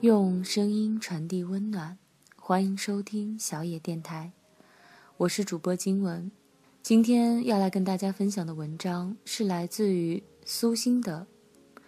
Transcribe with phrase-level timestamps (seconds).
[0.00, 1.98] 用声音传递温暖，
[2.36, 4.30] 欢迎收听小野电台，
[5.16, 6.30] 我是主播金文。
[6.84, 11.26] 今天要来跟大家分享的文章是来自于苏欣的《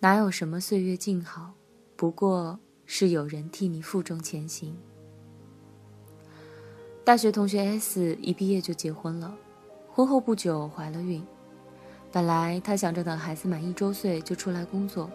[0.00, 1.52] 哪有什么岁月静好，
[1.94, 4.74] 不过是有人替你负重前行》。
[7.04, 9.36] 大学同学 S 一毕业就结婚了，
[9.92, 11.22] 婚后不久怀了孕。
[12.10, 15.10] 本来她想着等孩子满一周岁就出来工作。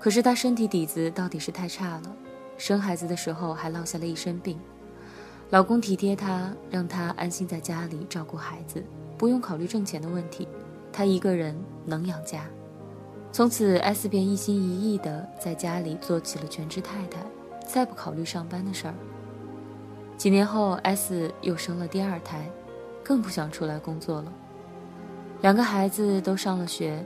[0.00, 2.16] 可是她身体底子到底是太差了，
[2.56, 4.58] 生孩子的时候还落下了一身病。
[5.50, 8.82] 老公体贴她，让她安心在家里照顾孩子，
[9.18, 10.48] 不用考虑挣钱的问题，
[10.90, 11.54] 她一个人
[11.84, 12.46] 能养家。
[13.30, 17.20] 从此，S 便一心一意地在家里做起了全职太太，
[17.66, 18.94] 再不考虑上班的事儿。
[20.16, 22.50] 几年后，S 又生了第二胎，
[23.04, 24.32] 更不想出来工作了。
[25.42, 27.04] 两个孩子都上了学。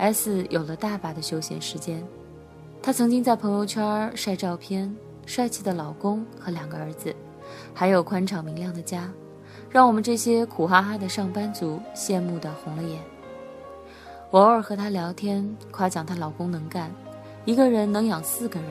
[0.00, 2.02] S 有了大把的休闲时间，
[2.82, 4.90] 她曾经在朋友圈晒照片，
[5.26, 7.14] 帅气的老公和两个儿子，
[7.74, 9.12] 还有宽敞明亮的家，
[9.68, 12.98] 让我们这些苦哈哈的上班族羡慕的红了眼。
[14.30, 16.90] 我偶尔和她聊天，夸奖她老公能干，
[17.44, 18.70] 一个人能养四个人，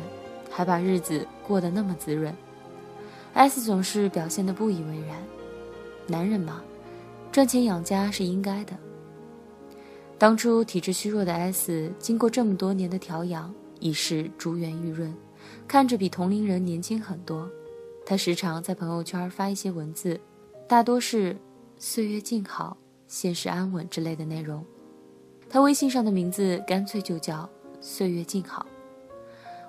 [0.49, 2.35] 还把日子过得那么滋润。
[3.35, 5.15] S 总是表现得不以为然，
[6.07, 6.59] 男人嘛，
[7.31, 8.73] 赚钱养家是应该的。
[10.19, 15.15] 当初体质虚弱的 S，经过这么多年的调养，已是珠圆玉润，
[15.65, 17.49] 看着比同龄人年轻很多。
[18.05, 20.19] 他时常在朋友圈发一些文字，
[20.67, 21.37] 大多是
[21.79, 22.75] “岁月静好，
[23.07, 24.65] 现实安稳”之类的内容。
[25.49, 28.67] 他微信上的名字干脆就叫“岁月静好”。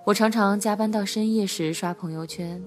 [0.04, 2.60] 我常常加班到深夜时刷朋友圈，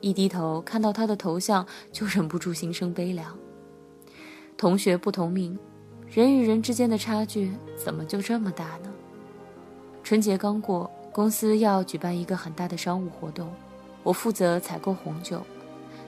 [0.00, 3.38] 一低头看到他的头像，就忍不住心生悲凉。
[4.56, 5.56] 同学不同命。
[6.12, 8.90] 人与人之间的差距怎么就这么大呢？
[10.02, 13.48] 春节刚过，公司要举办一个很大的商务活动，
[14.02, 15.40] 我负责采购红酒。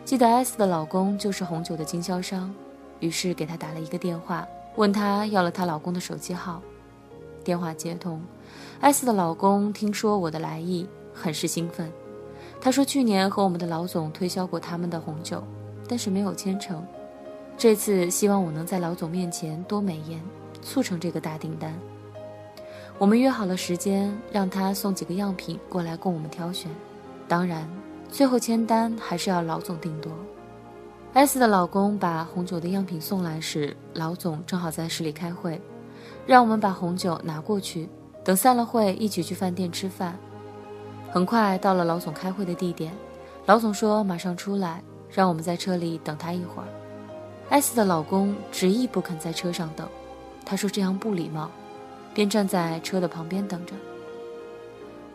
[0.04, 2.52] 记得 S 的老公就是红酒的经销商，
[2.98, 4.44] 于是给他打了一个电话，
[4.74, 6.60] 问他要了她老公的手机号。
[7.44, 8.20] 电话接通
[8.80, 11.88] ，S 的老公听说我的来意，很是兴奋。
[12.60, 15.44] 他说去年和我们的老总推销过他们的红酒，
[15.88, 16.84] 但是没有签成。
[17.56, 20.20] 这次希望我能在老总面前多美言，
[20.62, 21.72] 促成这个大订单。
[22.98, 26.70] 我们约好了时间，让他送几个样品过来供我们挑选。
[27.28, 27.68] 当然，
[28.08, 30.12] 最后签单还是要老总定夺。
[31.14, 35.60] S 的老公把红酒的样品送来时，老总正好在市里开会，
[36.26, 37.88] 让我们把红酒拿过去，
[38.24, 40.18] 等散了会一起去饭店吃饭。
[41.10, 42.92] 很快到了老总开会的地点，
[43.46, 46.68] 老总说马上出来，让我们在车里等他一会儿。
[47.52, 49.86] S 的老公执意不肯在车上等，
[50.42, 51.50] 他说这样不礼貌，
[52.14, 53.74] 便站在车的旁边等着。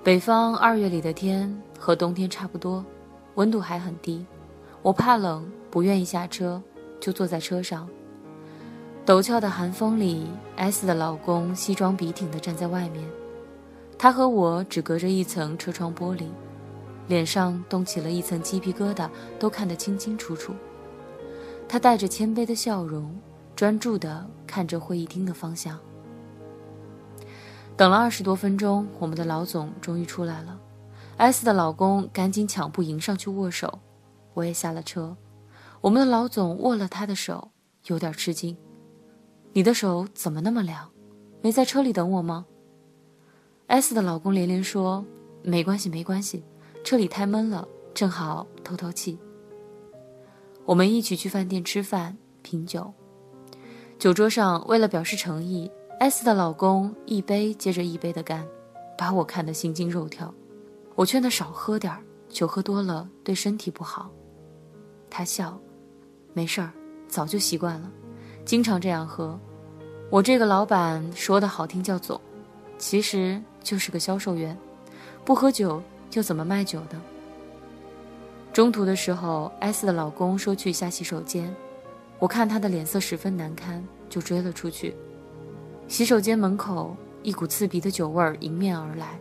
[0.04, 2.86] 北方二月里的天和冬天差不多，
[3.34, 4.24] 温度还很低，
[4.84, 6.62] 我怕冷，不愿意下车，
[7.00, 7.90] 就坐在车上。
[9.04, 10.28] 陡峭的寒风里
[10.58, 13.04] ，S 的老公西装笔挺地站在外面，
[13.98, 16.26] 他和我只隔着一层车窗玻璃，
[17.08, 19.10] 脸上冻起了一层鸡皮疙瘩，
[19.40, 20.54] 都看得清清楚楚。
[21.68, 23.14] 他带着谦卑的笑容，
[23.56, 25.78] 专注地看着会议厅的方向。
[27.76, 30.60] 等了二十多分钟，我们的老总终于出来了。
[31.18, 33.80] S 的老公赶紧抢步迎上去握手，
[34.34, 35.16] 我也下了车。
[35.82, 37.52] 我们的老总握了他的手，
[37.88, 38.58] 有点吃惊
[39.54, 40.90] ：“你的手怎么那么凉？
[41.42, 42.46] 没在车里等我吗
[43.68, 45.06] ？”S 的老公连连说
[45.44, 46.44] ：“没关系，没关系，
[46.84, 49.20] 车里太闷了，正好透透气。”
[50.68, 52.94] 我们一起去饭店吃饭品酒，
[53.98, 58.46] 酒桌上为了表示诚意，S 的老公一杯接着一杯的干，
[58.98, 60.34] 把我看得心惊肉跳。
[60.94, 64.12] 我劝他少喝点儿，酒喝多了对身体不好。
[65.10, 65.58] 他笑，
[66.34, 66.70] 没事儿，
[67.08, 67.90] 早就习惯了，
[68.44, 69.40] 经常这样喝。
[70.10, 72.20] 我这个老板说的好听叫总，
[72.78, 74.58] 其实就是个销售员，
[75.24, 75.82] 不喝酒
[76.12, 77.00] 又怎么卖酒的？
[78.58, 81.56] 中途的时候，S 的老公说去下洗手间，
[82.18, 84.96] 我看他的脸色十分难堪，就追了出去。
[85.88, 89.20] 洗手间门口，一股刺鼻的酒味迎面而来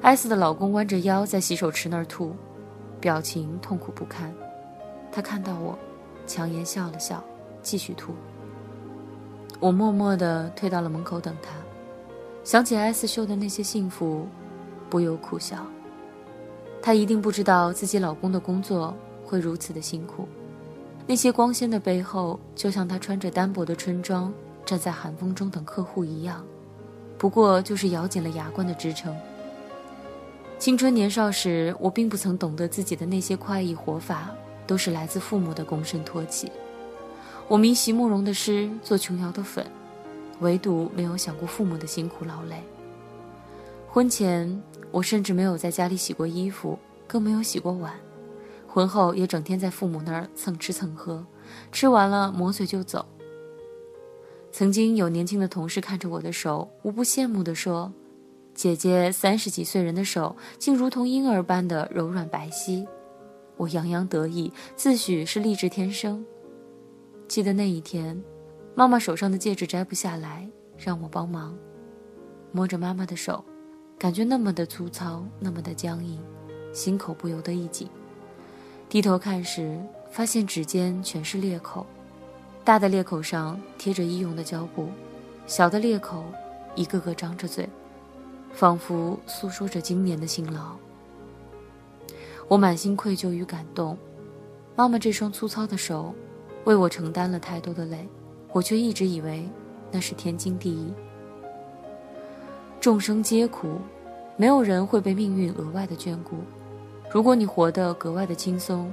[0.00, 2.34] ，S 的老公弯着腰在洗手池那儿吐，
[2.98, 4.32] 表情痛苦不堪。
[5.12, 5.78] 他看到我，
[6.26, 7.22] 强颜笑了笑，
[7.60, 8.14] 继续吐。
[9.58, 11.50] 我默默地退到了门口等他，
[12.44, 14.26] 想起 S 秀的那些幸福，
[14.88, 15.66] 不由苦笑。
[16.82, 20.26] 她一定不知道自己老公的工作会如此的辛苦，
[21.06, 24.32] 那些光鲜的背后，就像她穿着单薄的春装
[24.64, 26.44] 站在寒风中等客户一样，
[27.18, 29.14] 不过就是咬紧了牙关的支撑。
[30.58, 34.30] 青春年少时，我并不曾懂得自己的那些快意活法
[34.66, 36.50] 都是来自父母的躬身托起。
[37.48, 39.66] 我迷席慕容的诗，做琼瑶的粉，
[40.40, 42.62] 唯独没有想过父母的辛苦劳累。
[43.88, 47.94] 婚前，我甚至没有在家里洗过衣服，更没有洗过碗。
[48.66, 51.26] 婚后也整天在父母那儿蹭吃蹭喝，
[51.72, 53.04] 吃完了抹嘴就走。
[54.52, 57.92] 曾经有年轻的同事看着我的手，无不羡慕地说。
[58.52, 62.86] 姐姐三十几岁人的手，竟如同婴儿般的柔软白皙。
[63.56, 66.24] 我洋洋得意，自诩是丽质天生。
[67.26, 68.20] 记得那一天，
[68.74, 71.56] 妈妈手上的戒指摘不下来，让我帮忙。
[72.52, 73.44] 摸着妈妈的手，
[74.00, 76.18] 感觉那么的粗糙，那么的僵硬，
[76.72, 77.86] 心口不由得一紧。
[78.88, 79.78] 低头看时，
[80.10, 81.84] 发现指尖全是裂口，
[82.64, 84.88] 大的裂口上贴着医用的胶布，
[85.46, 86.24] 小的裂口
[86.74, 87.68] 一个个张着嘴。
[88.54, 90.76] 仿佛诉说着今年的辛劳，
[92.48, 93.98] 我满心愧疚与感动。
[94.74, 96.14] 妈妈这双粗糙的手，
[96.64, 98.08] 为我承担了太多的累，
[98.50, 99.46] 我却一直以为
[99.92, 100.90] 那是天经地义。
[102.80, 103.78] 众生皆苦，
[104.38, 106.36] 没有人会被命运额外的眷顾。
[107.12, 108.90] 如果你活得格外的轻松，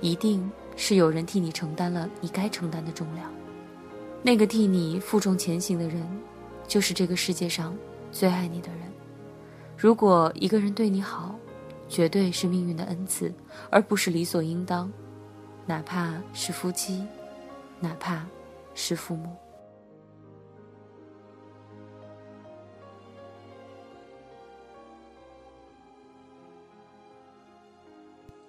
[0.00, 3.28] 一定是有人替你承担了你该承担的重量。
[4.22, 6.06] 那个替你负重前行的人，
[6.68, 7.76] 就是这个世界上。
[8.12, 8.80] 最爱你的人，
[9.76, 11.34] 如果一个人对你好，
[11.88, 13.34] 绝对是命运的恩赐，
[13.68, 14.90] 而不是理所应当。
[15.66, 17.04] 哪怕是夫妻，
[17.78, 18.24] 哪怕
[18.74, 19.34] 是父母。